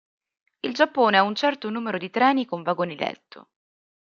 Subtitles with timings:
[0.61, 3.49] Il Giappone ha un certo numero di treni con vagoni letto.